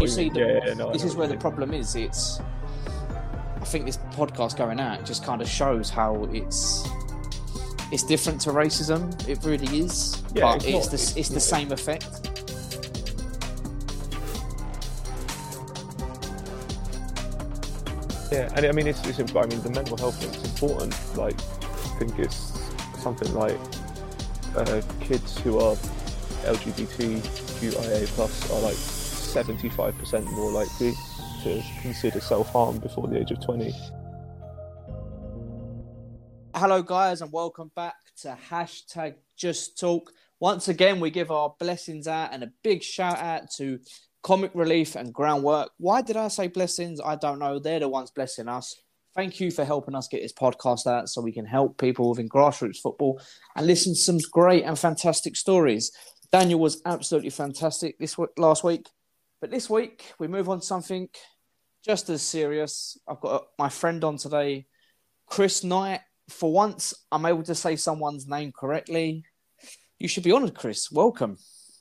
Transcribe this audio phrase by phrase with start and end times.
[0.00, 1.96] You see, the, Yeah, yeah, no, this is where the problem is.
[1.96, 2.40] It's,
[3.60, 6.86] I think this podcast going out just kind of shows how it's,
[7.90, 9.10] it's different to racism.
[9.28, 11.40] It really is, Yeah, but it's it's, not- the it's- it's the yeah.
[11.40, 12.22] same effect.
[18.32, 20.94] Yeah, and I mean, it's, it's I mean, the mental health thing is important.
[21.16, 22.52] Like, I think it's
[22.98, 23.56] something like
[24.56, 25.76] uh, kids who are
[27.56, 30.92] LGBTQIA plus are like seventy-five percent more likely
[31.42, 33.72] to consider self-harm before the age of twenty.
[36.54, 40.12] Hello, guys, and welcome back to hashtag Just Talk.
[40.38, 43.78] Once again, we give our blessings out and a big shout out to
[44.22, 45.70] Comic Relief and Groundwork.
[45.78, 47.00] Why did I say blessings?
[47.00, 47.58] I don't know.
[47.58, 48.76] They're the ones blessing us.
[49.14, 52.28] Thank you for helping us get this podcast out so we can help people within
[52.28, 53.18] grassroots football
[53.56, 55.90] and listen to some great and fantastic stories.
[56.32, 58.86] Daniel was absolutely fantastic this week, last week,
[59.40, 61.08] but this week we move on to something
[61.84, 62.98] just as serious.
[63.08, 64.66] I've got my friend on today,
[65.26, 66.00] Chris Knight.
[66.28, 69.24] For once, I'm able to say someone's name correctly.
[69.98, 70.90] You should be honoured, Chris.
[70.90, 71.38] Welcome.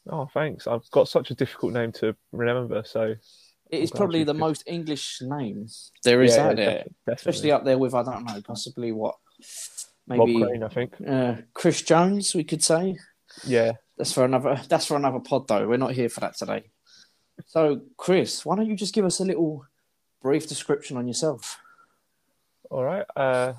[0.07, 0.67] Oh, thanks.
[0.67, 3.15] I've got such a difficult name to remember, so
[3.71, 5.65] It is probably the most English name
[6.03, 7.13] there is yeah, out there, definitely.
[7.13, 9.15] especially up there with I don't know, possibly what,
[10.07, 10.93] maybe Crane, I think.
[11.07, 12.35] uh, Chris Jones.
[12.35, 12.97] We could say
[13.47, 14.59] Yeah, that's for another.
[14.67, 15.67] That's for another pod, though.
[15.67, 16.71] We're not here for that today.
[17.47, 19.65] So, Chris, why don't you just give us a little
[20.21, 21.59] brief description on yourself?
[22.69, 23.05] All right.
[23.15, 23.53] Uh,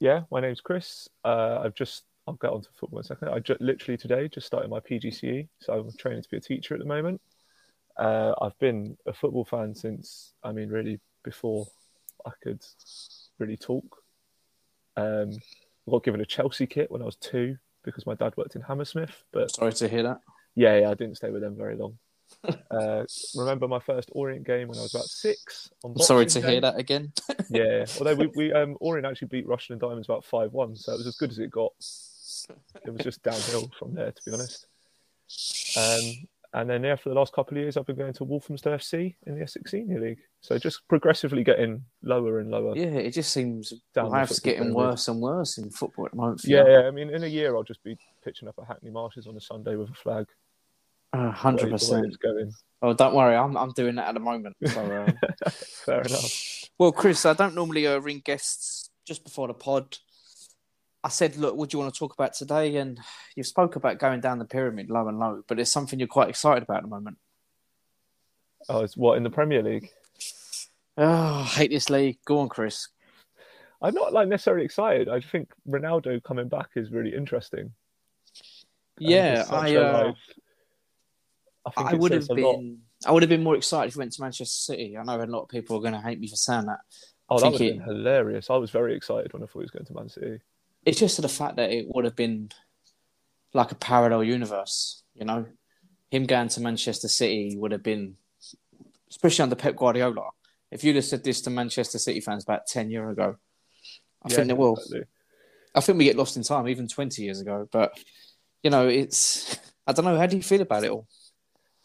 [0.00, 1.08] yeah, my name's Chris.
[1.24, 3.28] Uh, I've just I'll get onto football in a second.
[3.28, 6.74] I ju- literally today just started my PGCE, so I'm training to be a teacher
[6.74, 7.20] at the moment.
[7.96, 11.66] Uh, I've been a football fan since I mean, really before
[12.26, 12.62] I could
[13.38, 14.02] really talk.
[14.96, 15.30] Um,
[15.86, 18.62] I got given a Chelsea kit when I was two because my dad worked in
[18.62, 20.20] Hammersmith, but Sorry to hear that.
[20.54, 21.98] yeah, yeah, I didn't stay with them very long.
[22.70, 23.04] uh,
[23.36, 25.70] remember my first Orient game when I was about six.
[25.98, 27.12] Sorry to Boxing hear that again.
[27.50, 30.92] Yeah, although we, we um Orient actually beat Rushden and Diamonds about five one, so
[30.92, 31.72] it was as good as it got.
[32.84, 34.66] It was just downhill from there, to be honest.
[35.76, 38.76] Um, and then yeah, for the last couple of years, I've been going to Walthamstow
[38.76, 40.20] FC in the Essex Senior League.
[40.40, 42.76] So just progressively getting lower and lower.
[42.76, 46.42] Yeah, it just seems life's getting worse and worse in football at the moment.
[46.44, 49.26] Yeah, yeah, I mean, in a year, I'll just be pitching up at Hackney Marshes
[49.26, 50.26] on a Sunday with a flag.
[51.12, 52.16] Uh, hundred way percent.
[52.20, 52.52] going.
[52.82, 54.56] Oh, don't worry, I'm I'm doing that at the moment.
[54.64, 56.64] So, uh, Fair enough.
[56.78, 59.98] well, Chris, I don't normally uh, ring guests just before the pod.
[61.04, 62.76] I said, look, what do you want to talk about today?
[62.76, 62.98] And
[63.36, 66.30] you spoke about going down the pyramid low and low, but it's something you're quite
[66.30, 67.18] excited about at the moment.
[68.70, 69.90] Oh, it's what in the Premier League?
[70.96, 72.18] Oh, I hate this league.
[72.24, 72.88] Go on, Chris.
[73.82, 75.10] I'm not like necessarily excited.
[75.10, 77.72] I think Ronaldo coming back is really interesting.
[78.98, 80.16] Yeah, I, uh, like-
[81.66, 82.56] I think I would have a lot.
[82.56, 82.78] been.
[83.06, 84.96] I would have been more excited if we went to Manchester City.
[84.96, 86.80] I know a lot of people are going to hate me for saying that.
[87.28, 88.48] Oh, that would have been hilarious.
[88.48, 90.40] I was very excited when I thought he was going to Man City.
[90.86, 92.50] It's just the fact that it would have been
[93.52, 95.46] like a parallel universe, you know.
[96.10, 98.16] Him going to Manchester City would have been,
[99.10, 100.30] especially under Pep Guardiola.
[100.70, 103.36] If you'd have said this to Manchester City fans about ten years ago,
[104.22, 104.74] I Yeah, think they will.
[104.74, 105.04] exactly.
[105.74, 107.68] I think we get lost in time, even twenty years ago.
[107.72, 107.98] But
[108.62, 110.16] you know, it's I don't know.
[110.16, 111.06] How do you feel about it all?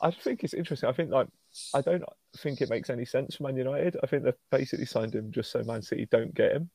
[0.02, 0.90] I think it's interesting.
[0.90, 1.28] I think like
[1.74, 2.04] I don't
[2.38, 3.98] think it makes any sense for Man United.
[4.04, 6.70] I think they've basically signed him just so Man City don't get him,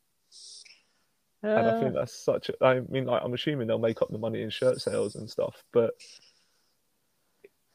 [1.45, 2.49] and I Uh, think that's such.
[2.51, 5.29] A, I mean, like I'm assuming they'll make up the money in shirt sales and
[5.31, 5.95] stuff, but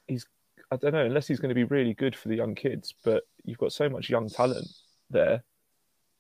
[0.08, 0.26] he's.
[0.72, 2.94] I don't know unless he's going to be really good for the young kids.
[3.04, 4.68] But you've got so much young talent
[5.10, 5.44] there,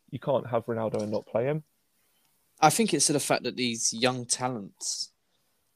[0.09, 1.63] you can't have Ronaldo and not play him.
[2.59, 5.11] I think it's to the fact that these young talents,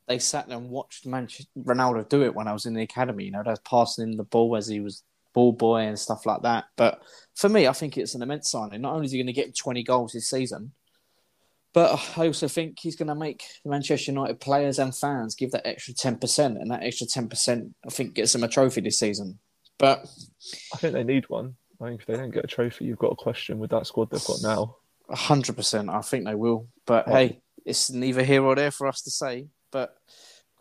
[0.08, 3.26] they sat there and watched Manch- Ronaldo do it when I was in the academy.
[3.26, 5.04] You know, they're passing him the ball as he was
[5.34, 6.66] ball boy and stuff like that.
[6.76, 7.02] But
[7.36, 8.82] for me, I think it's an immense signing.
[8.82, 10.72] Not only is he going to get 20 goals this season,
[11.74, 15.36] but uh, I also think he's going to make the Manchester United players and fans
[15.36, 16.46] give that extra 10%.
[16.46, 19.40] And that extra 10%, I think, gets them a trophy this season.
[19.80, 20.08] But
[20.74, 21.56] I think they need one.
[21.82, 24.10] I think if they don't get a trophy, you've got a question with that squad
[24.12, 24.78] they've got now.
[25.10, 25.90] hundred percent.
[25.90, 26.68] I think they will.
[26.86, 29.48] But hey, it's neither here or there for us to say.
[29.72, 29.96] But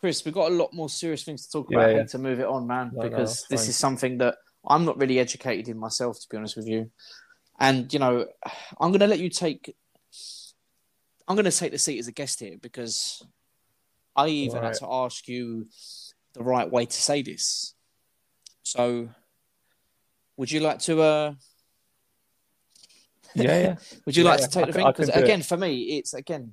[0.01, 1.97] Chris, we've got a lot more serious things to talk Yeah, about.
[1.97, 2.05] Yeah.
[2.05, 4.37] to move it on, man, No, no, because that's this is something that
[4.67, 6.91] I'm not really educated in myself, to be honest with you.
[7.61, 8.27] And you know,
[8.81, 9.77] I'm going to let you take.
[11.33, 13.23] I'm going to take the seat as a guest here because
[14.15, 15.67] I even had to ask you
[16.35, 17.75] the right way to say this.
[18.63, 19.09] So,
[20.37, 21.01] would you like to?
[21.01, 21.35] uh
[23.35, 23.77] Yeah, yeah.
[24.05, 24.87] Would you Yeah, like yeah, to take I the can- thing?
[24.89, 25.25] Because do it.
[25.25, 26.53] again, for me, it's again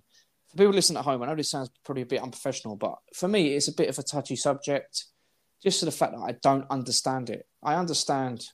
[0.50, 1.22] for people listening at home.
[1.24, 4.00] I know this sounds probably a bit unprofessional, but for me, it's a bit of
[4.00, 5.08] a touchy subject.
[5.62, 7.46] just to the fact that I don't understand it.
[7.62, 8.46] I understand.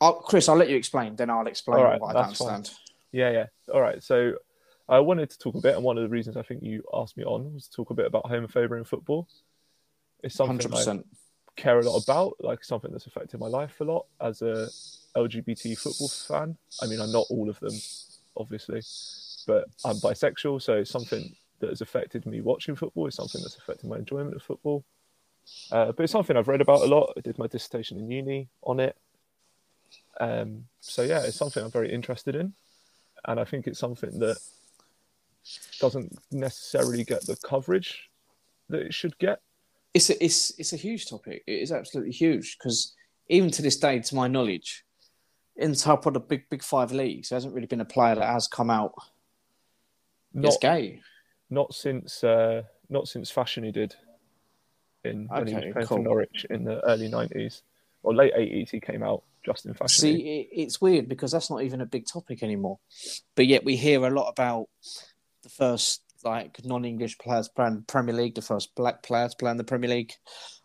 [0.00, 2.48] I'll, Chris, I'll let you explain, then I'll explain right, what I don't fine.
[2.48, 2.70] understand.
[3.12, 3.46] Yeah, yeah.
[3.72, 4.02] All right.
[4.02, 4.32] So
[4.88, 7.16] I wanted to talk a bit, and one of the reasons I think you asked
[7.16, 9.28] me on was to talk a bit about homophobia in football.
[10.22, 11.02] It's something Hundred I
[11.56, 14.68] care a lot about, like something that's affected my life a lot as a
[15.16, 16.56] LGBT football fan.
[16.82, 17.74] I mean, I'm not all of them,
[18.36, 18.82] obviously,
[19.46, 23.06] but I'm bisexual, so it's something that has affected me watching football.
[23.06, 24.84] It's something that's affected my enjoyment of football.
[25.72, 27.14] Uh, but it's something I've read about a lot.
[27.16, 28.96] I did my dissertation in uni on it.
[30.20, 32.52] Um, so yeah, it's something I'm very interested in,
[33.24, 34.38] and I think it's something that
[35.80, 38.10] doesn't necessarily get the coverage
[38.68, 39.40] that it should get.
[39.94, 41.42] It's a, it's it's a huge topic.
[41.46, 42.94] It is absolutely huge because
[43.28, 44.84] even to this day, to my knowledge,
[45.56, 48.14] in the top of the big big five leagues, there hasn't really been a player
[48.14, 48.92] that has come out
[50.34, 51.00] Not as gay.
[51.48, 53.94] not since uh, not since Fashanu he did
[55.04, 55.98] in when he was playing cool.
[55.98, 57.62] for Norwich in the early nineties
[58.02, 58.70] or late eighties.
[58.70, 59.90] He came out Justin Fashanu.
[59.90, 62.78] See, it, it's weird because that's not even a big topic anymore,
[63.34, 64.68] but yet we hear a lot about
[65.46, 69.90] the first like non-English players playing Premier League, the first black players playing the Premier
[69.90, 70.12] League.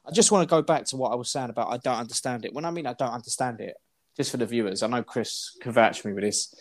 [0.05, 2.45] I just want to go back to what I was saying about I don't understand
[2.45, 2.53] it.
[2.53, 3.75] When I mean I don't understand it,
[4.17, 6.53] just for the viewers, I know Chris can vouch for me with this.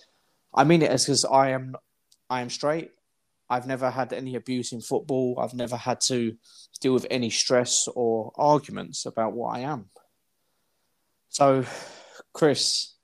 [0.54, 1.74] I mean it as because I am
[2.28, 2.90] I am straight.
[3.48, 5.38] I've never had any abuse in football.
[5.40, 6.36] I've never had to
[6.80, 9.86] deal with any stress or arguments about what I am.
[11.30, 11.64] So,
[12.32, 12.94] Chris,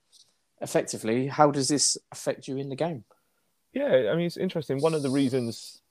[0.61, 3.05] effectively, how does this affect you in the game?
[3.77, 4.81] Yeah, I mean it's interesting.
[4.81, 5.83] One of the reasons,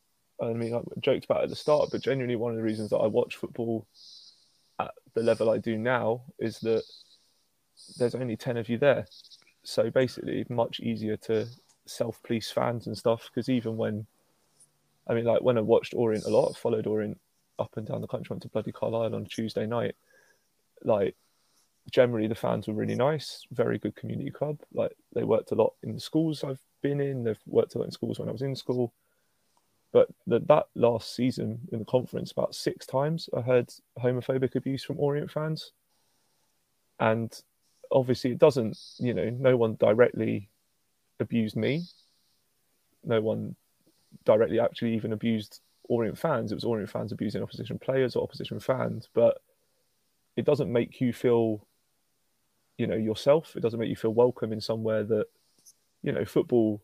[0.41, 2.97] I mean, I joked about at the start, but genuinely one of the reasons that
[2.97, 3.85] I watch football
[4.79, 6.81] at the level I do now is that
[7.99, 9.05] there's only ten of you there,
[9.61, 11.45] so basically much easier to
[11.85, 13.29] self-police fans and stuff.
[13.29, 14.07] Because even when,
[15.07, 17.19] I mean, like when I watched Orient a lot, followed Orient
[17.59, 19.95] up and down the country, went to bloody Carlisle on Tuesday night,
[20.83, 21.15] like
[21.91, 24.59] generally the fans were really nice, very good community club.
[24.73, 27.23] Like they worked a lot in the schools I've been in.
[27.23, 28.93] They've worked a lot in schools when I was in school.
[29.91, 34.83] But that that last season in the conference, about six times I heard homophobic abuse
[34.83, 35.71] from Orient fans,
[36.99, 37.33] and
[37.91, 38.77] obviously it doesn't.
[38.97, 40.49] You know, no one directly
[41.19, 41.83] abused me.
[43.03, 43.55] No one
[44.25, 46.51] directly actually even abused Orient fans.
[46.51, 49.39] It was Orient fans abusing opposition players or opposition fans, but
[50.35, 51.65] it doesn't make you feel
[52.77, 55.25] you know yourself it doesn't make you feel welcome in somewhere that
[56.01, 56.81] you know football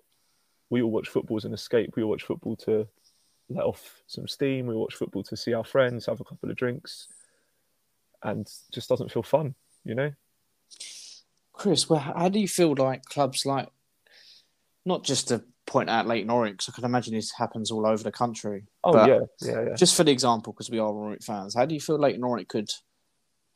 [0.70, 2.88] we all watch football as an escape we all watch football to
[3.50, 6.56] let off some steam we watch football to see our friends have a couple of
[6.56, 7.08] drinks
[8.24, 9.54] and just doesn't feel fun
[9.84, 10.12] you know
[11.54, 13.70] Chris, well, how do you feel like clubs like,
[14.84, 18.02] not just to point out Leyton Orient, because I can imagine this happens all over
[18.02, 18.64] the country.
[18.84, 21.76] oh yeah yeah yeah Just for the example, because we are Orient fans, how do
[21.76, 22.70] you feel Leyton Orient could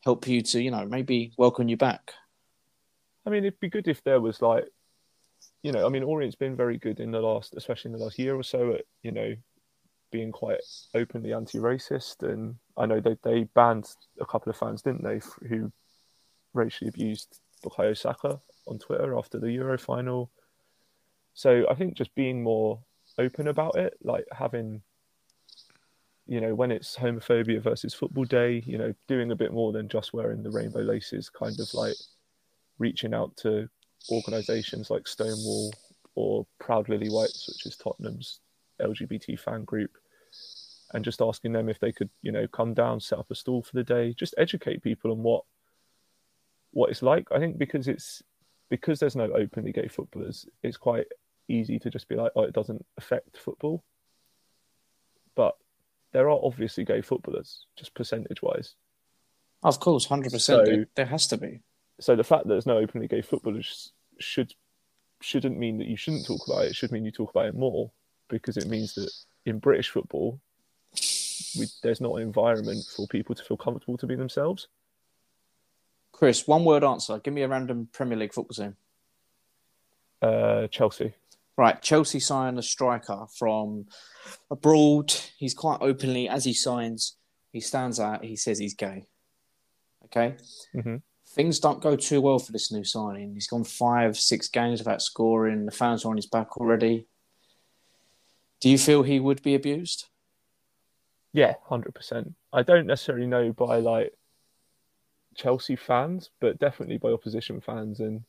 [0.04, 2.12] help you to, you know, maybe welcome you back?
[3.26, 4.64] I mean, it'd be good if there was like,
[5.62, 8.18] you know, I mean, Orient's been very good in the last, especially in the last
[8.18, 9.34] year or so, at you know,
[10.12, 10.60] being quite
[10.94, 12.22] openly anti-racist.
[12.22, 13.88] And I know they they banned
[14.20, 15.72] a couple of fans, didn't they, who
[16.54, 20.30] racially abused Bukayo Saka on Twitter after the Euro final.
[21.34, 22.80] So I think just being more
[23.18, 24.82] open about it, like having,
[26.26, 29.88] you know, when it's homophobia versus football day, you know, doing a bit more than
[29.88, 31.96] just wearing the rainbow laces, kind of like
[32.78, 33.68] reaching out to
[34.10, 35.72] organisations like Stonewall
[36.14, 38.40] or Proud Lily Whites, which is Tottenham's
[38.80, 39.96] LGBT fan group,
[40.92, 43.62] and just asking them if they could, you know, come down, set up a stall
[43.62, 45.44] for the day, just educate people on what
[46.72, 47.26] what it's like.
[47.32, 48.22] I think because it's
[48.68, 51.06] because there's no openly gay footballers, it's quite
[51.48, 53.84] easy to just be like, oh, it doesn't affect football.
[55.34, 55.56] But
[56.12, 58.74] there are obviously gay footballers, just percentage wise.
[59.62, 60.40] Of course, 100%.
[60.40, 61.60] So- there, there has to be.
[62.00, 64.54] So the fact that there's no openly gay footballers should
[65.20, 66.70] shouldn't mean that you shouldn't talk about it.
[66.70, 67.90] It should mean you talk about it more
[68.28, 69.10] because it means that
[69.46, 70.40] in British football,
[71.58, 74.68] we, there's not an environment for people to feel comfortable to be themselves.
[76.12, 77.18] Chris, one word answer.
[77.18, 78.76] Give me a random Premier League football team.
[80.20, 81.14] Uh, Chelsea,
[81.56, 83.86] Right, Chelsea signed a striker from
[84.50, 85.14] abroad.
[85.38, 87.16] He's quite openly, as he signs,
[87.50, 88.22] he stands out.
[88.24, 89.06] He says he's gay.
[90.04, 90.36] Okay,
[90.74, 91.00] Mhm.
[91.36, 93.34] Things don't go too well for this new signing.
[93.34, 95.66] He's gone five, six games without scoring.
[95.66, 97.06] The fans are on his back already.
[98.60, 100.06] Do you feel he would be abused?
[101.36, 102.34] yeah, hundred percent.
[102.50, 104.14] I don't necessarily know by like
[105.34, 108.00] Chelsea fans, but definitely by opposition fans.
[108.00, 108.22] And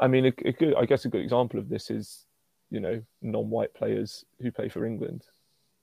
[0.00, 2.24] I mean, a, a good, I guess, a good example of this is,
[2.70, 5.24] you know, non-white players who play for England.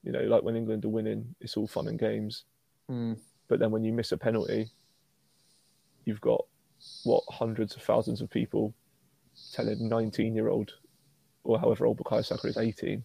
[0.01, 2.45] You know, like when England are winning, it's all fun and games.
[2.91, 3.17] Mm.
[3.47, 4.69] but then when you miss a penalty,
[6.05, 6.45] you've got
[7.03, 8.73] what hundreds of thousands of people
[9.53, 10.71] telling 19 year old
[11.43, 13.03] or however old Bukayo Saka is 18,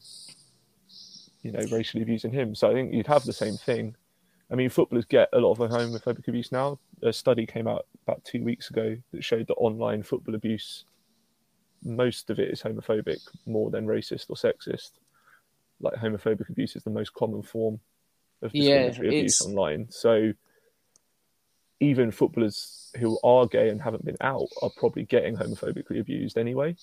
[1.42, 2.54] you know, racially abusing him.
[2.54, 3.96] So I think you'd have the same thing.
[4.50, 6.78] I mean, footballers get a lot of homophobic abuse now.
[7.02, 10.84] A study came out about two weeks ago that showed that online football abuse,
[11.84, 14.92] most of it is homophobic more than racist or sexist.
[15.80, 17.80] Like homophobic abuse is the most common form
[18.42, 19.86] of discriminatory yeah, abuse online.
[19.90, 20.32] So
[21.80, 26.76] even footballers who are gay and haven't been out are probably getting homophobically abused anyway.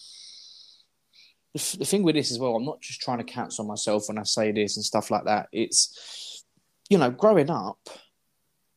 [1.54, 4.18] The, the thing with this as well, I'm not just trying to cancel myself when
[4.18, 5.48] I say this and stuff like that.
[5.52, 6.44] It's,
[6.90, 7.80] you know, growing up,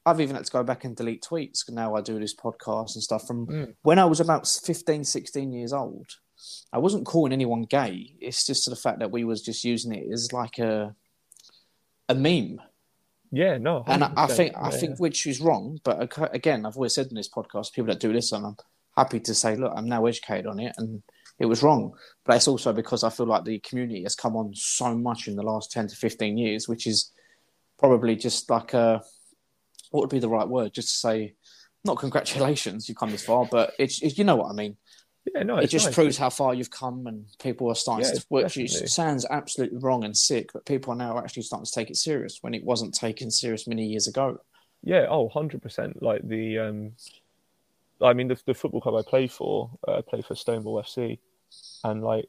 [0.06, 3.02] I've even had to go back and delete tweets now I do this podcast and
[3.02, 3.74] stuff from mm.
[3.82, 6.06] when I was about 15, 16 years old.
[6.72, 8.14] I wasn't calling anyone gay.
[8.20, 10.94] It's just to the fact that we was just using it as like a
[12.08, 12.60] a meme.
[13.30, 14.66] Yeah, no, and I, I think yeah.
[14.66, 15.78] I think which is wrong.
[15.84, 18.56] But again, I've always said in this podcast, people that do listen, I'm
[18.96, 21.02] happy to say, look, I'm now educated on it, and
[21.38, 21.92] it was wrong.
[22.24, 25.36] But it's also because I feel like the community has come on so much in
[25.36, 27.12] the last ten to fifteen years, which is
[27.78, 29.02] probably just like a
[29.90, 30.72] what would be the right word?
[30.74, 31.34] Just to say,
[31.84, 34.76] not congratulations, you've come this far, but it's, it's you know what I mean.
[35.34, 35.94] Yeah, no, it just nice.
[35.94, 40.04] proves how far you've come, and people are starting yeah, to, which sounds absolutely wrong
[40.04, 42.94] and sick, but people are now actually starting to take it serious when it wasn't
[42.94, 44.38] taken serious many years ago.
[44.82, 46.02] Yeah, oh, 100 percent.
[46.02, 46.92] Like the, um,
[48.00, 51.18] I mean, the, the football club I play for, uh, I play for Stonewall FC,
[51.84, 52.26] and like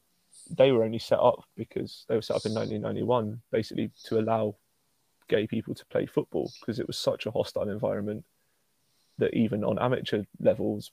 [0.50, 4.55] they were only set up because they were set up in 1991, basically to allow
[5.27, 8.25] gay people to play football because it was such a hostile environment
[9.19, 10.91] that even on amateur levels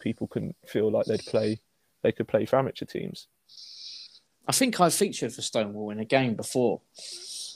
[0.00, 1.60] people couldn't feel like they'd play
[2.02, 3.26] they could play for amateur teams.
[4.46, 6.80] I think I featured for Stonewall in a game before.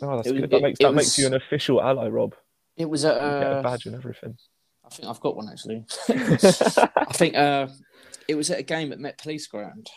[0.02, 0.50] Oh, that's it, good.
[0.50, 2.34] That, it, makes, that was, makes you an official ally, Rob.
[2.76, 4.36] It was a, uh, a badge and everything.
[4.84, 5.84] I think I've got one actually.
[6.08, 7.68] I think uh,
[8.28, 9.88] it was at a game at Met Police Ground.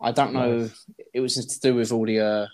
[0.00, 0.58] I don't know.
[0.58, 0.86] Nice.
[1.12, 2.46] It was to do with all the uh,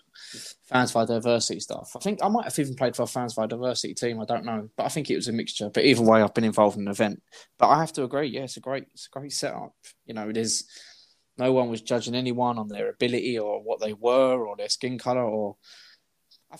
[0.69, 1.93] fans for diversity stuff.
[1.95, 4.21] I think I might have even played for a fans for diversity team.
[4.21, 5.71] I don't know, but I think it was a mixture.
[5.73, 7.23] But either way, I've been involved in an event.
[7.59, 9.75] But I have to agree, yeah, it's a great, it's a great setup.
[10.07, 10.65] You know, it is.
[11.39, 14.99] No one was judging anyone on their ability or what they were or their skin
[14.99, 15.57] color or.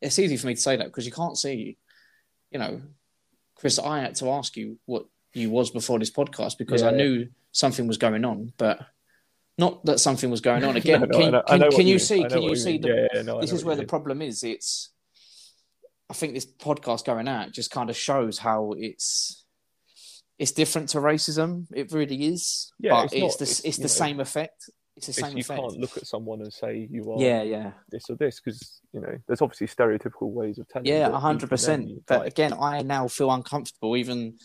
[0.00, 1.78] It's easy for me to say that because you can't see.
[2.50, 2.82] You know,
[3.54, 6.88] Chris, I had to ask you what you was before this podcast because yeah.
[6.88, 8.80] I knew something was going on, but
[9.58, 11.00] not that something was going on again.
[11.00, 12.24] no, no, can, can, can you, see?
[12.24, 12.78] Can you see?
[12.78, 13.88] The, yeah, yeah, no, this is where the mean.
[13.88, 14.42] problem is.
[14.42, 14.90] It's.
[16.10, 19.42] I think this podcast going out just kind of shows how it's
[20.38, 21.66] it's different to racism.
[21.72, 22.72] It really is.
[22.78, 24.70] Yeah, but it's, it's not, the it's, it's the know, same effect.
[24.96, 25.60] It's the same you effect.
[25.60, 27.20] can't look at someone and say you are.
[27.20, 27.70] Yeah, yeah.
[27.90, 30.86] This or this because you know there's obviously stereotypical ways of telling.
[30.86, 31.88] Yeah, hundred percent.
[32.06, 34.36] But again, I now feel uncomfortable even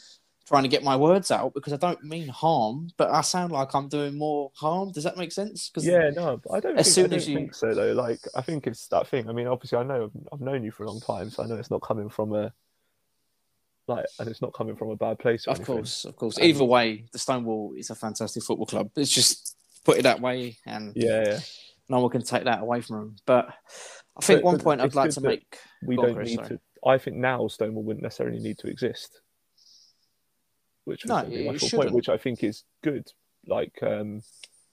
[0.48, 3.76] trying to get my words out because I don't mean harm, but I sound like
[3.76, 4.92] I'm doing more harm.
[4.92, 5.70] Does that make sense?
[5.74, 6.78] Cause yeah, no, I don't.
[6.78, 9.08] As think, soon I don't as you think so, though, like I think it's that
[9.08, 9.30] thing.
[9.30, 11.56] I mean, obviously, I know I've known you for a long time, so I know
[11.56, 12.54] it's not coming from a
[13.88, 15.48] like, and it's not coming from a bad place.
[15.48, 15.76] of anything.
[15.76, 16.40] course, of course.
[16.40, 18.90] Either way, the Stonewall is a fantastic football club.
[18.96, 21.40] It's just put it that way, and yeah, yeah.
[21.90, 23.16] no one can take that away from them.
[23.26, 23.50] But
[24.18, 25.58] I think but, one point I'd like to make.
[25.86, 26.50] We don't need sorry.
[26.50, 26.60] to.
[26.86, 29.20] I think now Stonewall wouldn't necessarily need to exist
[30.88, 33.12] which was no, my full point, which I think is good.
[33.46, 34.24] Like, um,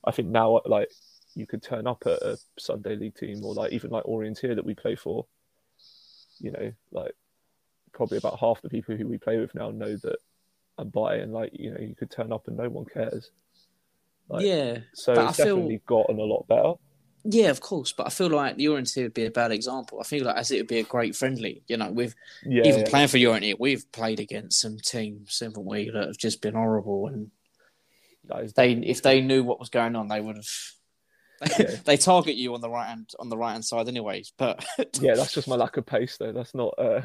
[0.05, 0.89] I think now, like,
[1.35, 4.65] you could turn up at a Sunday league team or like even like Orientear that
[4.65, 5.27] we play for.
[6.39, 7.17] You know, like
[7.93, 10.19] probably about half the people who we play with now know that
[10.79, 13.33] I'm bi, and like you know, you could turn up and no one cares.
[14.29, 16.05] Like, yeah, so it's I definitely feel...
[16.07, 16.75] gotten a lot better.
[17.27, 19.99] Yeah, of course, but I feel like the Orientear would be a bad example.
[19.99, 21.63] I feel like as it would be a great friendly.
[21.67, 22.15] You know, with
[22.45, 22.91] yeah, even yeah.
[22.91, 27.07] playing for Orientear, we've played against some teams, haven't we, that have just been horrible.
[27.07, 27.31] And
[28.55, 31.59] they, if they knew what was going on, they would have.
[31.59, 31.77] Yeah.
[31.85, 34.35] they target you on the right hand on the right hand side, anyways.
[34.37, 34.65] But
[35.01, 36.33] yeah, that's just my lack of pace, though.
[36.33, 36.75] That's not.
[36.77, 37.03] Uh...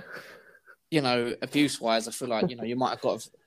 [0.92, 3.26] You know, abuse wise, I feel like you know you might have got.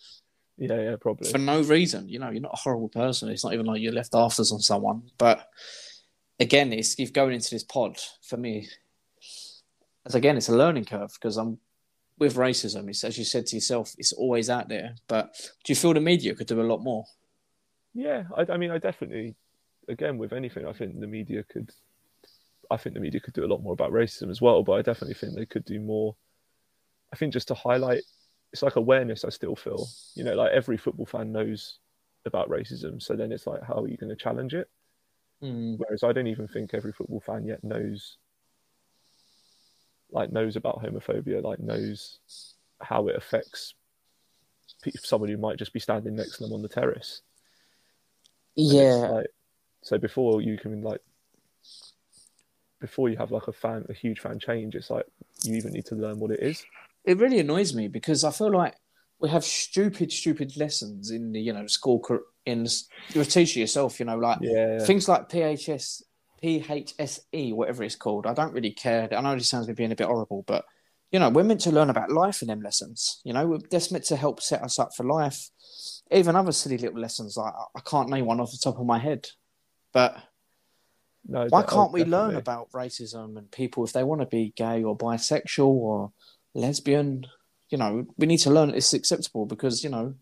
[0.58, 2.10] Yeah, yeah, probably for no reason.
[2.10, 3.30] You know, you're not a horrible person.
[3.30, 5.48] It's not even like you left afters on someone, but
[6.42, 8.68] again, it's if going into this pod for me,
[10.04, 11.58] as again, it's a learning curve because I'm
[12.18, 12.88] with racism.
[12.88, 14.96] It's as you said to yourself, it's always out there.
[15.06, 15.34] But
[15.64, 17.04] do you feel the media could do a lot more?
[17.94, 19.36] Yeah, I, I mean, I definitely,
[19.88, 21.70] again, with anything, I think the media could.
[22.70, 24.82] I think the media could do a lot more about racism as well, but I
[24.82, 26.16] definitely think they could do more.
[27.12, 28.02] I think just to highlight,
[28.50, 29.24] it's like awareness.
[29.24, 31.78] I still feel, you know, like every football fan knows
[32.24, 33.02] about racism.
[33.02, 34.70] So then it's like, how are you going to challenge it?
[35.42, 35.78] Mm.
[35.78, 38.16] Whereas I don't even think every football fan yet knows,
[40.10, 42.18] like knows about homophobia, like knows
[42.80, 43.74] how it affects
[45.02, 47.22] someone who might just be standing next to them on the terrace.
[48.54, 49.26] Yeah, like,
[49.82, 51.00] so before you can like
[52.80, 55.06] before you have like a fan a huge fan change, it's like
[55.44, 56.64] you even need to learn what it is.
[57.04, 58.74] it really annoys me because I feel like
[59.20, 61.98] we have stupid, stupid lessons in the you know school
[62.46, 62.66] in
[63.12, 63.98] you're a teacher yourself.
[64.00, 64.78] You know, like Yeah.
[64.84, 66.02] things like PHS,
[66.42, 68.26] PHSE, whatever it's called.
[68.26, 69.08] I don't really care.
[69.12, 70.64] I know this sounds like being a bit horrible, but
[71.10, 73.20] you know, we're meant to learn about life in them lessons.
[73.24, 75.50] You know, we're that's meant to help set us up for life.
[76.10, 78.86] Even other silly little lessons, like I- I can't name one off the top of
[78.86, 79.28] my head,
[79.92, 80.16] but
[81.24, 84.52] No, why can't oh, we learn about racism and people if they want to be
[84.56, 86.12] gay or bisexual or
[86.54, 87.26] lesbian?
[87.68, 90.14] You know, we need to learn it's acceptable because you know,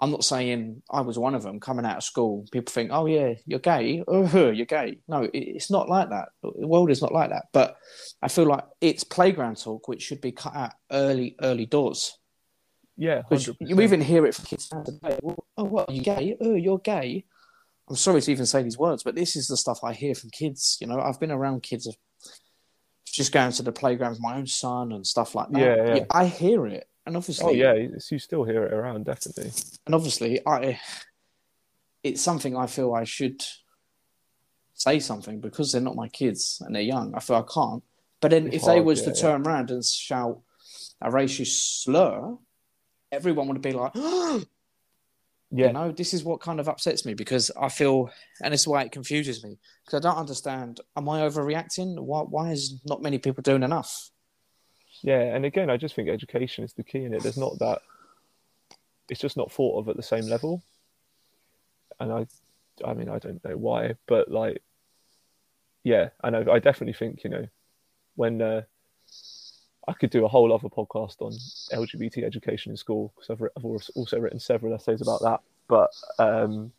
[0.00, 2.46] I'm not saying I was one of them coming out of school.
[2.52, 5.00] People think, oh yeah, you're gay, oh you're gay.
[5.08, 6.28] No, it's not like that.
[6.42, 7.46] The world is not like that.
[7.52, 7.76] But
[8.22, 12.16] I feel like it's playground talk, which should be cut out early, early doors.
[12.96, 13.22] Yeah,
[13.60, 15.18] you even hear it from kids today.
[15.22, 15.88] Well, oh, what?
[15.88, 16.36] Are you gay?
[16.40, 17.24] Oh, you're gay.
[17.88, 20.30] I'm sorry to even say these words, but this is the stuff I hear from
[20.30, 20.78] kids.
[20.80, 21.88] You know, I've been around kids
[23.06, 25.60] just going to the playground with my own son and stuff like that.
[25.60, 26.04] Yeah, yeah.
[26.10, 29.50] I hear it, and obviously, Oh yeah, you still hear it around, definitely.
[29.86, 30.78] and obviously, I
[32.04, 33.42] it's something I feel I should
[34.74, 37.14] say something because they're not my kids and they're young.
[37.16, 37.82] I feel I can't.
[38.20, 39.20] But then, It's if they was yeah, to yeah.
[39.22, 40.40] turn around and shout
[41.02, 42.36] a racist slur,
[43.10, 43.92] everyone would be like,
[45.50, 48.10] Yeah, You know, this is what kind of upsets me because I feel,
[48.44, 50.80] and it's why it confuses me because I don't understand.
[50.94, 51.98] Am I overreacting?
[51.98, 54.10] Why, why is not many people doing enough?
[55.02, 57.22] Yeah, and again, I just think education is the key in it.
[57.22, 57.80] There's not that.
[59.08, 60.62] It's just not thought of at the same level,
[61.98, 62.26] and I,
[62.84, 64.62] I mean, I don't know why, but like,
[65.84, 67.46] yeah, and I, I definitely think you know,
[68.16, 68.62] when uh,
[69.88, 71.32] I could do a whole other podcast on
[71.72, 75.40] LGBT education in school because I've, I've also written several essays about that.
[75.66, 76.72] But um,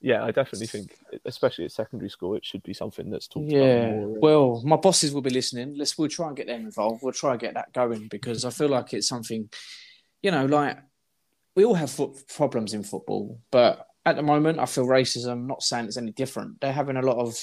[0.00, 3.60] yeah, I definitely think, especially at secondary school, it should be something that's talked Yeah.
[3.60, 4.18] about more.
[4.20, 5.76] Well, my bosses will be listening.
[5.76, 7.02] Let's we'll try and get them involved.
[7.02, 9.48] We'll try and get that going because I feel like it's something,
[10.22, 10.78] you know, like
[11.56, 15.46] we all have foot problems in football, but at the moment, I feel racism.
[15.46, 16.60] Not saying it's any different.
[16.60, 17.36] They're having a lot of,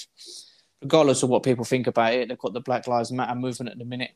[0.81, 2.29] regardless of what people think about it.
[2.29, 4.11] They've got the Black Lives Matter movement at the minute.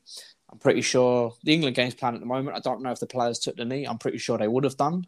[0.52, 2.56] I'm pretty sure the England game's planned at the moment.
[2.58, 3.86] I don't know if the players took the knee.
[3.86, 5.06] I'm pretty sure they would have done.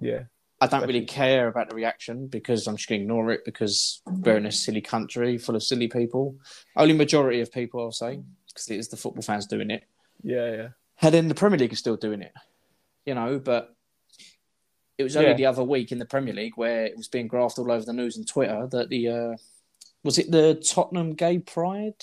[0.00, 0.24] yeah,
[0.60, 4.00] I don't really care about the reaction because I'm just going to ignore it because
[4.06, 6.36] we're in a silly country full of silly people.
[6.76, 9.84] Only majority of people, I'll say, because it is the football fans doing it.
[10.22, 10.68] yeah, yeah.
[11.02, 12.32] And then the Premier League is still doing it,
[13.04, 13.38] you know.
[13.38, 13.76] But
[14.96, 15.36] it was only Yeah.
[15.36, 17.92] the other week in the Premier League where it was being graphed all over the
[17.92, 19.36] news and Twitter that the uh,
[20.02, 22.02] was it the Tottenham Gay Pride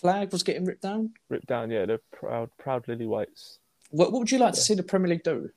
[0.00, 1.12] flag was getting ripped down.
[1.28, 1.72] ripped down.
[1.72, 3.58] Yeah, the proud, proud lily whites.
[3.90, 5.50] What, what would you like to see the Premier League do?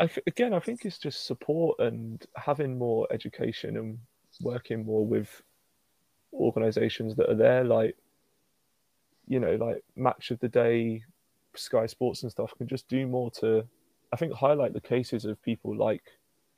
[0.00, 3.98] I th- again, I think it's just support and having more education and
[4.40, 5.42] working more with
[6.32, 7.96] organisations that are there, like
[9.28, 11.04] you know, like Match of the Day,
[11.54, 13.64] Sky Sports and stuff, can just do more to,
[14.12, 16.02] I think, highlight the cases of people like,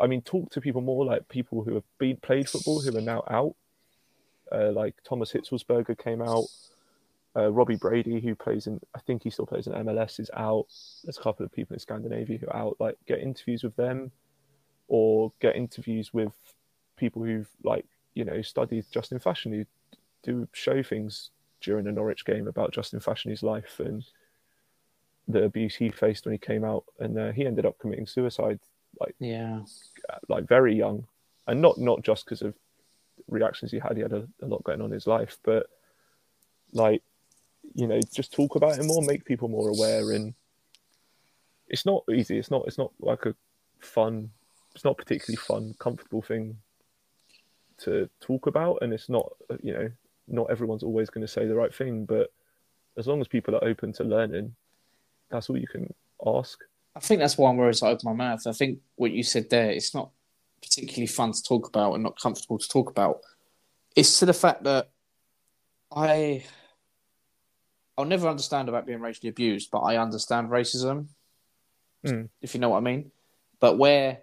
[0.01, 3.01] I mean, talk to people more like people who have been played football who are
[3.01, 3.57] now out,
[4.53, 6.45] uh, like Thomas Hitzlsperger came out.
[7.37, 10.67] Uh, Robbie Brady, who plays in, I think he still plays in MLS, is out.
[11.05, 12.77] There's a couple of people in Scandinavia who are out.
[12.81, 14.11] Like, get interviews with them,
[14.89, 16.33] or get interviews with
[16.97, 19.67] people who've like, you know, studied Justin Fashanu, who
[20.23, 24.05] do show things during the Norwich game about Justin Fashanu's life and
[25.29, 28.59] the abuse he faced when he came out, and uh, he ended up committing suicide
[28.99, 29.61] like, Yeah,
[30.29, 31.07] like very young,
[31.47, 32.55] and not not just because of
[33.29, 33.97] reactions he had.
[33.97, 35.67] He had a, a lot going on in his life, but
[36.73, 37.03] like
[37.75, 40.35] you know, just talk about it more, make people more aware, and
[41.69, 42.39] it's not easy.
[42.39, 42.65] It's not.
[42.67, 43.35] It's not like a
[43.81, 44.31] fun.
[44.75, 46.57] It's not particularly fun, comfortable thing
[47.79, 49.33] to talk about, and it's not.
[49.63, 49.91] You know,
[50.29, 52.33] not everyone's always going to say the right thing, but
[52.99, 54.55] as long as people are open to learning,
[55.31, 55.93] that's all you can
[56.27, 56.59] ask.
[56.97, 58.47] I think that's why I'm worried open my mouth.
[58.47, 60.11] I think what you said there, it's not
[60.61, 63.21] particularly fun to talk about and not comfortable to talk about.
[63.97, 64.91] It's to the fact that
[65.95, 66.45] I
[68.01, 71.09] I'll never understand about being racially abused, but I understand racism,
[72.05, 72.29] Mm.
[72.41, 73.13] if you know what I mean.
[73.61, 74.23] But where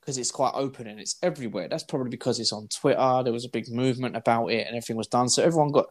[0.00, 1.66] because it's quite open and it's everywhere.
[1.66, 3.22] That's probably because it's on Twitter.
[3.24, 5.30] There was a big movement about it and everything was done.
[5.30, 5.86] So everyone got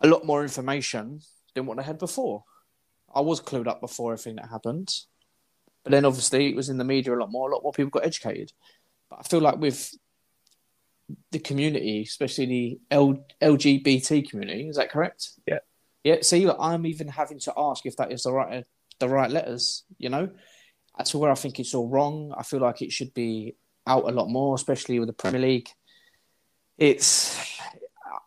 [0.00, 1.20] a lot more information
[1.54, 2.42] than what they had before.
[3.14, 4.92] I was clued up before everything that happened.
[5.84, 7.48] But then obviously it was in the media a lot more.
[7.48, 8.52] A lot more people got educated.
[9.08, 9.94] But I feel like with
[11.30, 15.30] the community, especially the L- LGBT community, is that correct?
[15.46, 15.60] Yeah.
[16.04, 16.16] Yeah.
[16.22, 18.64] See, look, I'm even having to ask if that is the right
[18.98, 19.84] the right letters.
[19.98, 20.30] You know,
[20.96, 22.34] that's where I think it's all wrong.
[22.36, 25.68] I feel like it should be out a lot more, especially with the Premier League.
[26.78, 27.38] It's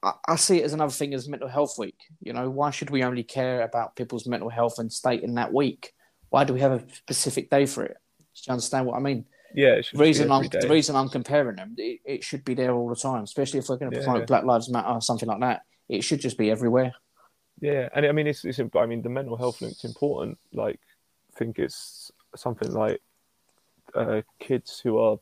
[0.03, 1.97] I, I see it as another thing as mental health week.
[2.21, 5.53] You know, why should we only care about people's mental health and state in that
[5.53, 5.93] week?
[6.29, 7.97] Why do we have a specific day for it?
[8.35, 9.25] Do you understand what I mean?
[9.55, 10.59] Yeah, the reason I'm day.
[10.59, 13.69] the reason I'm comparing them, it, it, should be there all the time, especially if
[13.69, 14.25] we're going to promote yeah.
[14.25, 15.61] Black Lives Matter or something like that.
[15.87, 16.93] It should just be everywhere.
[17.63, 20.37] Yeah, and I mean, it's, it's I mean, the mental health link's important.
[20.51, 20.81] Like,
[21.33, 23.01] I think it's something like
[23.95, 25.17] uh, kids who are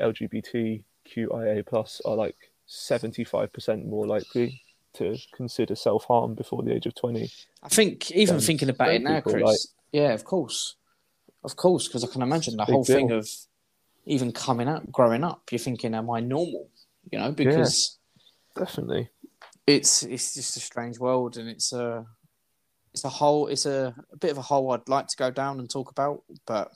[0.00, 2.34] LGBTQIA plus are like
[2.66, 4.60] seventy five percent more likely
[4.94, 7.30] to consider self harm before the age of twenty.
[7.62, 9.44] I think even thinking about it now, Chris.
[9.44, 9.58] Like,
[9.92, 10.74] yeah, of course,
[11.44, 12.96] of course, because I can imagine the whole deal.
[12.96, 13.28] thing of
[14.04, 16.70] even coming up, growing up, you're thinking, "Am I normal?"
[17.12, 17.98] You know, because
[18.56, 19.10] yeah, definitely,
[19.68, 22.06] it's it's just a strange world, and it's a
[22.94, 25.58] it's a whole it's a, a bit of a hole I'd like to go down
[25.58, 26.72] and talk about, but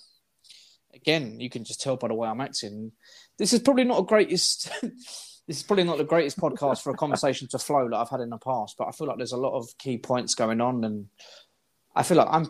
[0.94, 2.92] again, you can just tell by the way I'm acting.
[3.38, 4.70] This is probably not a greatest.
[4.83, 8.20] this is probably not the greatest podcast for a conversation to flow that I've had
[8.20, 10.85] in the past, but I feel like there's a lot of key points going on,
[10.85, 11.07] and
[11.96, 12.48] I feel like I'm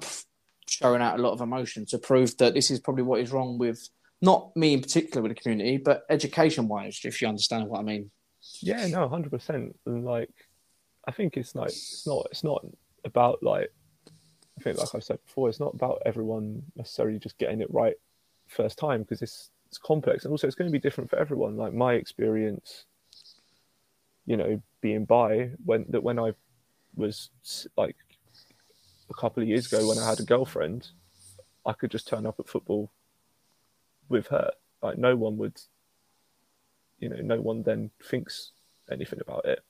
[0.68, 3.58] showing out a lot of emotion to prove that this is probably what is wrong
[3.58, 3.88] with
[4.20, 7.82] not me in particular with the community, but education wise, if you understand what I
[7.84, 8.10] mean.
[8.60, 9.78] Yeah, no, hundred percent.
[9.86, 10.30] And like,
[11.06, 12.64] I think it's like it's not it's not
[13.04, 13.72] about like
[14.58, 17.94] I think like I've said before, it's not about everyone necessarily just getting it right
[18.48, 21.56] first time because it's it's complex and also it's going to be different for everyone.
[21.56, 22.84] Like my experience,
[24.26, 26.32] you know, being by when that when I
[26.94, 27.30] was
[27.76, 27.96] like
[29.10, 30.90] a couple of years ago when I had a girlfriend,
[31.64, 32.90] I could just turn up at football
[34.08, 34.50] with her.
[34.82, 35.60] Like no one would,
[37.02, 38.52] you know, no one then thinks
[38.90, 39.60] anything about it.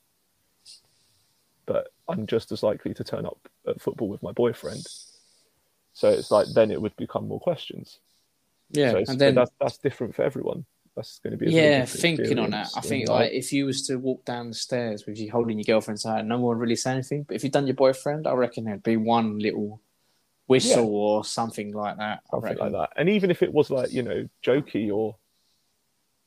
[1.64, 4.86] But I'm just as likely to turn up at football with my boyfriend.
[5.94, 7.98] So it's like then it would become more questions.
[8.70, 10.64] Yeah, so and then that's that's different for everyone.
[10.94, 11.86] That's going to be yeah.
[11.86, 15.06] Thinking on that, I think like, like if you was to walk down the stairs
[15.06, 17.22] with you holding your girlfriend's hand, no one would really say anything.
[17.22, 19.80] But if you'd done your boyfriend, I reckon there'd be one little
[20.46, 20.90] whistle yeah.
[20.90, 22.20] or something like that.
[22.30, 22.90] Something like that.
[22.96, 25.16] And even if it was like, you know, jokey or,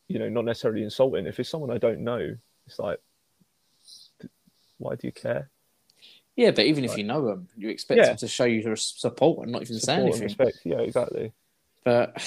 [0.07, 2.35] you know, not necessarily insulting, if it's someone I don't know,
[2.67, 2.99] it's like,
[4.77, 5.49] why do you care?
[6.35, 8.07] Yeah, but even like, if you know them, you expect yeah.
[8.07, 10.23] them to show you their support and not even support say anything.
[10.23, 10.59] respect.
[10.65, 11.31] Yeah, exactly.
[11.83, 12.21] But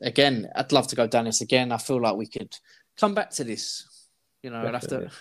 [0.00, 1.72] again, I'd love to go down this again.
[1.72, 2.56] I feel like we could
[2.98, 3.86] come back to this.
[4.42, 5.06] You know, Definitely.
[5.06, 5.12] I'd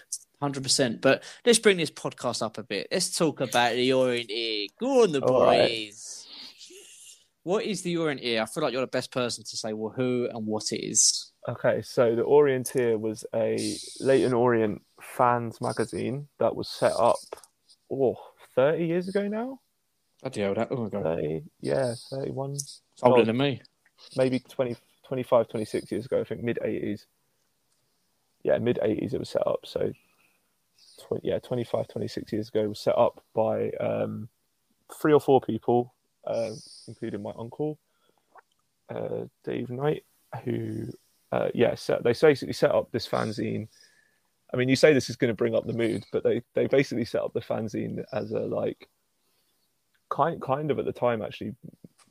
[0.41, 1.01] hundred percent.
[1.01, 2.87] But let's bring this podcast up a bit.
[2.91, 4.67] Let's talk about the Orientear.
[4.79, 5.47] Go on, the All boys.
[5.49, 5.93] Right.
[7.43, 8.41] What is the Orientear?
[8.41, 11.32] I feel like you're the best person to say well who and what it is.
[11.47, 17.17] Okay, so the Orientear was a Leyton Orient fans magazine that was set up
[17.91, 18.17] oh
[18.55, 19.59] 30 years ago now.
[20.21, 21.03] Bloody hell, that long ago.
[21.03, 22.57] 30, yeah, 31.
[23.01, 23.61] older oh, than me.
[24.15, 27.05] Maybe 20, 25, 26 years ago, I think mid 80s.
[28.43, 29.65] Yeah, mid 80s it was set up.
[29.65, 29.91] So
[31.07, 34.29] 20, yeah, 25, 26 years ago, was set up by um,
[35.01, 35.93] three or four people,
[36.25, 36.51] uh,
[36.87, 37.79] including my uncle,
[38.89, 40.05] uh, Dave Knight,
[40.45, 40.87] who,
[41.33, 43.67] uh, yeah, they basically set up this fanzine.
[44.53, 46.67] I mean, you say this is going to bring up the mood, but they, they
[46.67, 48.87] basically set up the fanzine as a like,
[50.11, 51.55] kind kind of at the time actually,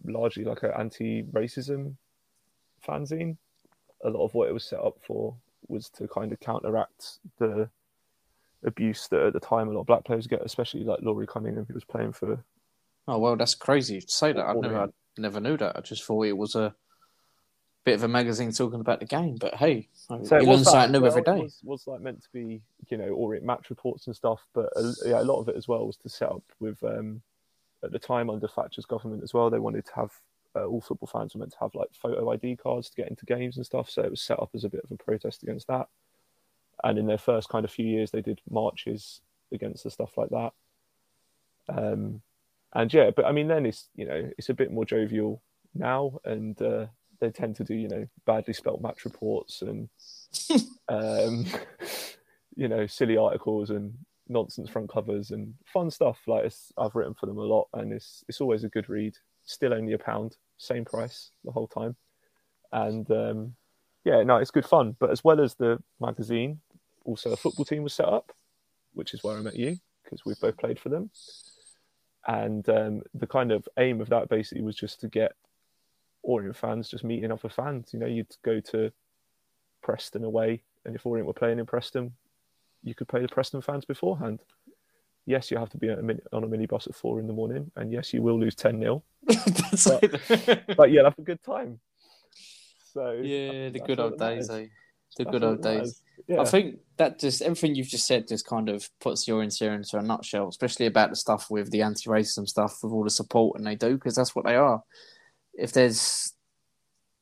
[0.04, 1.94] largely like an anti-racism
[2.84, 3.36] fanzine.
[4.04, 5.36] A lot of what it was set up for
[5.68, 7.70] was to kind of counteract the
[8.64, 11.66] abuse that at the time a lot of black players get, especially like Laurie Cunningham,
[11.68, 12.42] who was playing for.
[13.06, 14.44] Oh well, that's crazy to say that.
[14.44, 15.76] I never, I never knew that.
[15.76, 16.74] I just thought it was a
[17.84, 19.36] bit of a magazine talking about the game.
[19.36, 21.42] But hey, so you learn something new well, every day.
[21.42, 24.92] Was, was, like meant to be, you know, Orient match reports and stuff, but uh,
[25.04, 26.82] yeah, a lot of it as well was to set up with.
[26.82, 27.22] Um,
[27.84, 30.12] at the time under Thatcher's government as well, they wanted to have
[30.54, 33.26] uh, all football fans were meant to have like photo ID cards to get into
[33.26, 33.90] games and stuff.
[33.90, 35.88] So it was set up as a bit of a protest against that
[36.84, 39.20] and in their first kind of few years they did marches
[39.52, 40.52] against the stuff like that
[41.68, 42.20] um,
[42.74, 45.40] and yeah but i mean then it's you know it's a bit more jovial
[45.74, 46.86] now and uh,
[47.22, 49.88] they tend to do you know badly spelt match reports and
[50.88, 51.46] um,
[52.56, 53.94] you know silly articles and
[54.28, 58.24] nonsense front covers and fun stuff like i've written for them a lot and it's
[58.28, 61.96] it's always a good read still only a pound same price the whole time
[62.72, 63.54] and um,
[64.04, 64.96] yeah, no, it's good fun.
[64.98, 66.60] But as well as the magazine,
[67.04, 68.32] also a football team was set up,
[68.94, 71.10] which is where I met you because we've both played for them.
[72.26, 75.32] And um, the kind of aim of that basically was just to get
[76.22, 77.90] Orient fans just meeting other fans.
[77.92, 78.92] You know, you'd go to
[79.82, 82.12] Preston away, and if Orient were playing in Preston,
[82.82, 84.42] you could play the Preston fans beforehand.
[85.26, 87.32] Yes, you have to be on a, mini, on a minibus at four in the
[87.32, 91.78] morning, and yes, you will lose 10 0 but, but you'll have a good time.
[92.92, 94.66] So yeah, the good old days, eh?
[95.16, 96.02] The That's good old days.
[96.26, 96.40] Yeah.
[96.40, 99.98] I think that just everything you've just said just kind of puts your interior into
[99.98, 103.66] a nutshell, especially about the stuff with the anti-racism stuff, with all the support and
[103.66, 104.82] they do because that's what they are.
[105.54, 106.32] If there's,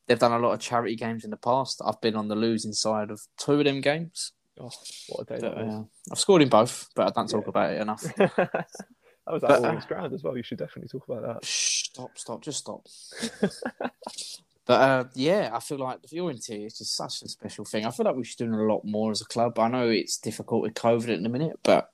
[0.07, 1.81] they've done a lot of charity games in the past.
[1.85, 4.33] I've been on the losing side of two of them games.
[4.61, 4.71] Oh,
[5.09, 5.75] what a day But, that was.
[5.75, 7.49] uh, I've scored in both, but I don't talk Yeah.
[7.49, 8.03] about it enough.
[8.17, 8.67] that
[9.27, 10.37] was at But, uh, Ground as well.
[10.37, 11.45] You should definitely talk about that.
[11.45, 12.87] Shh, stop, stop, just stop.
[14.67, 17.85] But uh, yeah, I feel like the viewing tier is just such a special thing.
[17.85, 19.59] I feel like we should do a lot more as a club.
[19.59, 21.89] I know it's difficult with COVID at the minute, but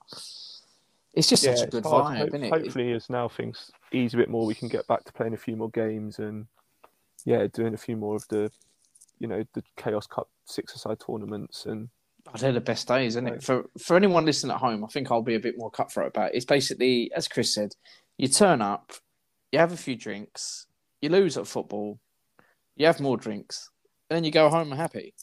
[1.16, 2.50] it's just such a good vibe, Hope- isn't it?
[2.52, 5.38] Hopefully, as now things ease a bit more, we can get back to playing a
[5.38, 6.46] few more games and
[7.24, 8.50] yeah, doing a few more of the,
[9.18, 11.88] you know, the Chaos Cup six-a-side tournaments and
[12.28, 13.42] Oh, they're the best days, isn't it?
[13.42, 16.30] For for anyone listening at home, I think I'll be a bit more cutthroat about
[16.30, 16.36] it.
[16.36, 17.74] It's basically, as Chris said,
[18.18, 18.92] you turn up,
[19.52, 20.66] you have a few drinks,
[21.00, 22.00] you lose at football,
[22.74, 23.70] you have more drinks,
[24.10, 25.14] and then you go home happy.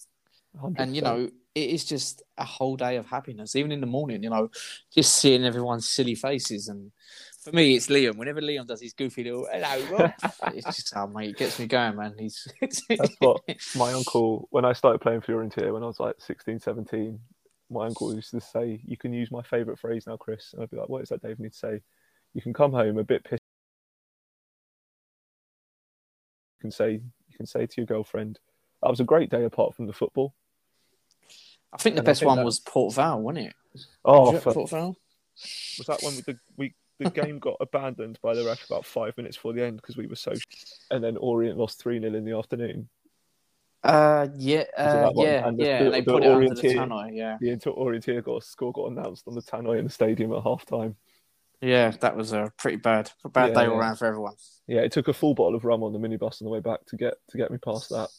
[0.57, 0.75] 100%.
[0.77, 4.23] And you know, it is just a whole day of happiness, even in the morning.
[4.23, 4.49] You know,
[4.93, 6.91] just seeing everyone's silly faces, and
[7.39, 8.15] for me, it's Liam.
[8.15, 10.13] Whenever Liam does his goofy little "hello," Rob,"
[10.55, 12.15] it's just oh mate, it gets me going, man.
[12.17, 13.41] He's That's what
[13.75, 17.19] my uncle, when I started playing Fiorentina when I was like 16, 17,
[17.69, 20.53] my uncle used to say, You can use my favourite phrase now, Chris.
[20.53, 21.81] And I'd be like, What is that Dave need to say?
[22.33, 23.41] You can come home a bit pissed.
[26.57, 28.39] You can say you can say to your girlfriend,
[28.81, 30.33] That was a great day apart from the football.
[31.73, 33.53] I think the And best think one that- was Port Vale, wasn't it?
[34.05, 34.95] Oh, Was for, Port Vale.
[35.79, 39.35] was that when the we the game got abandoned by the ref about five minutes
[39.35, 40.31] before the end because we were so
[40.91, 42.87] and then Orient lost 3 0 in the afternoon.
[43.83, 45.79] Uh, yeah, uh, yeah, And the- yeah.
[45.79, 47.15] the- and they the put it under the tannoy.
[47.17, 50.43] Yeah, The Inter Orient got score got announced on the tannoy in the stadium at
[50.43, 50.95] half time.
[51.61, 51.89] yeah.
[51.99, 53.79] That was a pretty bad, bad Yeah, day all yeah.
[53.81, 54.35] round for everyone.
[54.67, 56.85] Yeah, it took a full bottle of rum on the minibus on the way back
[56.85, 58.09] to get to get me past that.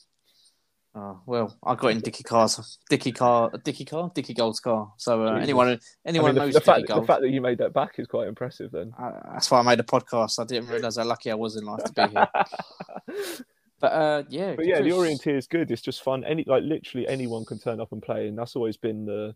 [0.96, 4.92] Oh well, I got in Dicky Carr's Dicky Carr, Dicky Carr, Dicky Gold's car.
[4.96, 5.42] So uh, Jesus.
[5.42, 7.98] anyone, I anyone mean, the, knows the fact the fact that you made that back
[7.98, 8.70] is quite impressive.
[8.70, 8.92] Then.
[8.96, 10.38] Uh, that's why I made a podcast.
[10.38, 13.36] I didn't realise how lucky I was in life to be here.
[13.80, 15.70] But uh, yeah, But yeah, the Chris- Orientear is good.
[15.70, 16.24] It's just fun.
[16.24, 19.34] Any like literally anyone can turn up and play, and that's always been the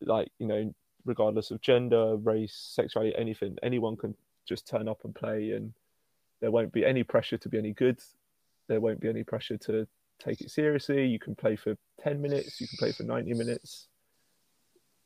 [0.00, 4.14] like you know regardless of gender, race, sexuality, anything, anyone can
[4.48, 5.74] just turn up and play, and
[6.40, 7.98] there won't be any pressure to be any good.
[8.68, 9.86] There won't be any pressure to
[10.20, 11.06] take it seriously.
[11.06, 12.60] You can play for ten minutes.
[12.60, 13.88] You can play for ninety minutes.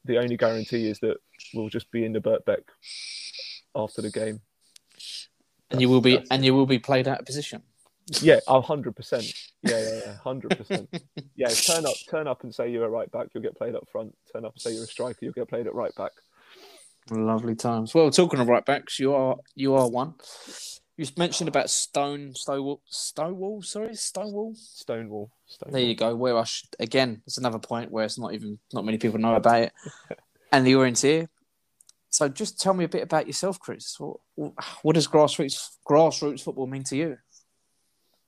[0.05, 1.16] The only guarantee is that
[1.55, 2.62] we'll just be in the Birkbeck
[3.74, 4.40] after the game.
[5.70, 7.62] and you will be, and you will be played out of position.
[8.20, 9.24] Yeah, a hundred percent.
[9.62, 10.90] Yeah, yeah, yeah, hundred percent.
[11.37, 13.29] Yeah, turn up, turn up, and say you're a right back.
[13.35, 14.14] You'll get played up front.
[14.33, 15.18] Turn up and say you're a striker.
[15.22, 16.12] You'll get played at right back.
[17.11, 17.94] Lovely times.
[17.94, 20.14] Well, talking of right backs, you are you are one.
[20.96, 24.54] You mentioned about Stone Stonewall Stonewall, sorry, Stonewall.
[24.54, 25.30] Stonewall.
[25.46, 25.72] Stonewall.
[25.72, 26.14] There you go.
[26.14, 29.35] Where I sh- again, it's another point where it's not even not many people know
[29.35, 29.72] about it,
[30.52, 31.28] and the Orientear.
[32.11, 33.98] So, just tell me a bit about yourself, Chris.
[33.98, 34.52] What,
[34.83, 37.18] what does grassroots grassroots football mean to you?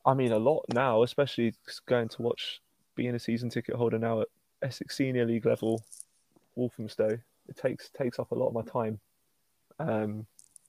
[0.05, 1.55] I mean, a lot now, especially
[1.87, 2.61] going to watch,
[2.97, 4.29] being a season ticket holder now at
[4.61, 5.85] Essex Senior League level,
[6.57, 7.19] Walthamstow.
[7.49, 8.99] It takes takes up a lot of my time.
[9.79, 10.27] Um,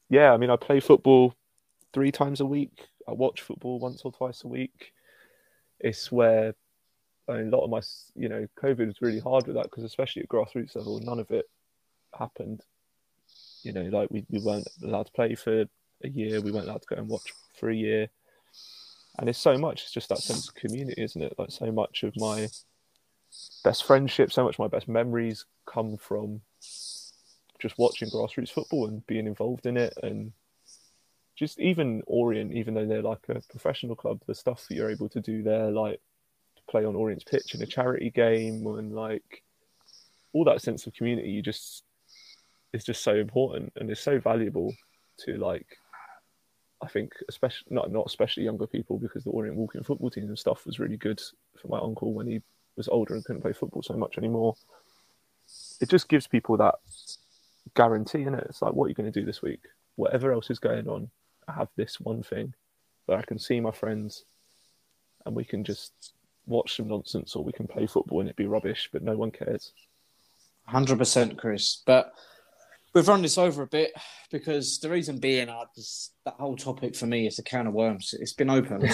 [0.10, 1.34] yeah, I mean, I play football
[1.98, 2.86] three times a week.
[3.08, 4.94] I watch football once or twice a week.
[5.80, 6.54] It's where
[7.28, 7.82] I mean, a lot of my,
[8.14, 11.32] you know, COVID was really hard with that because especially at grassroots level, none of
[11.32, 11.50] it
[12.18, 12.62] happened.
[13.64, 15.66] You know, like we, we weren't allowed to play for
[16.04, 16.40] a year.
[16.40, 18.10] We weren't allowed to go and watch for a year
[19.18, 22.04] and it's so much it's just that sense of community isn't it like so much
[22.04, 22.48] of my
[23.64, 26.40] best friendships so much of my best memories come from
[27.60, 30.32] just watching grassroots football and being involved in it and
[31.38, 35.08] just even orient even though they're like a professional club the stuff that you're able
[35.08, 36.02] to do there like
[36.70, 39.44] play on orient's pitch in a charity game and like
[40.34, 41.84] all that sense of community you just
[42.74, 44.74] is just so important and is so valuable
[45.18, 45.66] to like
[46.82, 50.38] I think, especially not not especially younger people, because the Orient Walking football team and
[50.38, 51.20] stuff was really good
[51.60, 52.42] for my uncle when he
[52.76, 54.56] was older and couldn't play football so much anymore.
[55.82, 56.76] It just gives people that
[57.76, 58.46] guarantee, in it.
[58.50, 59.62] It's like, what are you going to do this week?
[59.96, 61.10] Whatever else is going on,
[61.48, 62.54] I have this one thing
[63.08, 64.26] that I can see my friends,
[65.26, 66.14] and we can just
[66.46, 69.32] watch some nonsense, or we can play football and it be rubbish, but no one
[69.32, 69.74] cares.
[70.66, 71.82] Hundred percent, Chris.
[71.86, 72.14] But
[72.94, 73.92] we've run this over a bit
[74.32, 77.74] because the reason being, I just that whole topic for me is a can of
[77.74, 78.14] worms.
[78.20, 78.80] It's been open,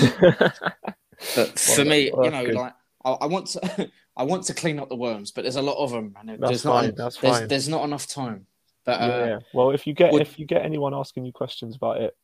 [1.35, 2.55] but for me, well, you know, good.
[2.55, 5.61] like I, I want to, I want to clean up the worms, but there's a
[5.61, 7.47] lot of them, and there's not, fine, that's there's, fine.
[7.47, 8.45] there's not enough time.
[8.85, 9.39] But uh, yeah, yeah.
[9.53, 12.15] Well, if you get would- if you get anyone asking you questions about it,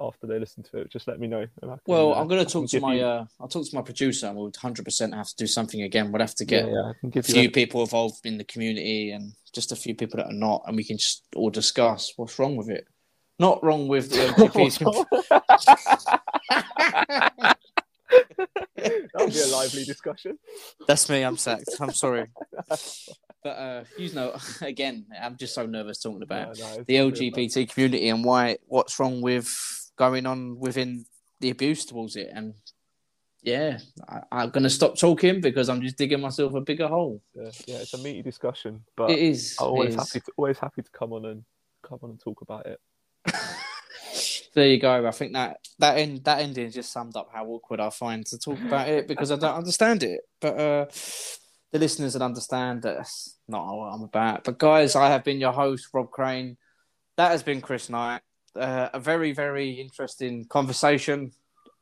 [0.00, 0.90] after they listen to it.
[0.90, 1.46] Just let me know.
[1.60, 2.94] can, Well, uh, I'm going to talk to my.
[2.94, 5.82] you- Uh, I'll talk to my producer, and we'll 100 percent have to do something
[5.82, 6.12] again.
[6.12, 9.72] We'll have to get yeah, yeah, a few people involved in the community, and just
[9.72, 12.68] a few people that are not, and we can just all discuss what's wrong with
[12.70, 12.86] it.
[13.38, 14.16] Not wrong with the
[14.48, 15.04] LGBTQ.
[18.76, 20.38] That would be a lively discussion.
[20.86, 21.22] That's me.
[21.22, 21.68] I'm sacked.
[21.80, 22.26] I'm sorry.
[23.42, 26.94] But uh, you know, again, I'm just so nervous talking about Yeah, no, the.
[26.94, 29.48] LGBT community and why what's wrong with
[29.98, 31.04] going on within
[31.40, 32.30] the abuse towards it.
[32.32, 32.54] And
[33.42, 37.22] yeah, I, I'm going to stop talking because I'm just digging myself a bigger hole.
[37.34, 39.56] Yeah, yeah, it's a meaty discussion, but it is.
[39.60, 39.96] I'm always is.
[39.96, 41.44] happy to always happy to come on and
[41.82, 42.80] come on and talk about it.
[44.54, 45.06] There you go.
[45.06, 48.38] I think that that end that ending just summed up how awkward I find to
[48.38, 50.22] talk about it because I don't understand it.
[50.40, 50.86] But uh,
[51.70, 54.42] the listeners will understand that that's not what I'm about.
[54.42, 56.56] But guys, I have been your host, Rob Crane.
[57.16, 58.22] That has been Chris Knight.
[58.56, 61.32] Uh, a very very interesting conversation.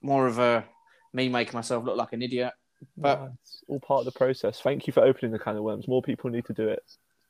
[0.02, 0.64] More of a
[1.12, 2.52] me making myself look like an idiot.
[2.96, 4.60] But- No, it's all part of the process.
[4.60, 5.88] Thank you for opening the can of worms.
[5.88, 6.82] More people need to do it.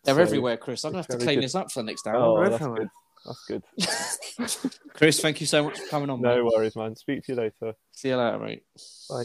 [0.04, 0.84] They're So- everywhere, Chris.
[0.84, 1.44] I'm gonna have to clean good.
[1.44, 2.16] this up for the next hour.
[2.16, 2.90] Oh, that's good.
[3.24, 4.72] That's good.
[4.94, 6.20] Chris, thank you so much for coming on.
[6.20, 6.52] No mate.
[6.54, 6.96] worries, man.
[6.96, 7.74] Speak to you later.
[7.92, 8.64] See you later, mate.
[9.08, 9.24] Bye.